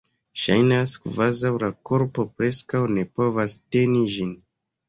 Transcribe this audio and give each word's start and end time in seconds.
Ŝajnas, 0.43 0.95
kvazaŭ 1.03 1.51
la 1.65 1.69
korpo 1.89 2.25
preskaŭ 2.39 2.83
ne 2.97 3.07
povas 3.21 3.59
teni 3.77 4.03
ĝin. 4.17 4.35